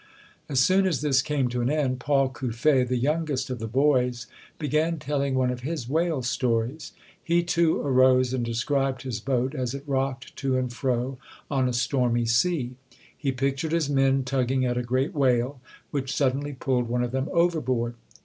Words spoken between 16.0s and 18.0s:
suddenly pulled one of them overboard.